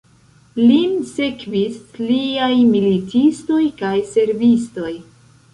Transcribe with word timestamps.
Lin 0.61 0.95
sekvis 1.09 1.75
liaj 2.05 2.49
militistoj 2.71 3.63
kaj 3.83 3.95
servistoj. 4.15 4.91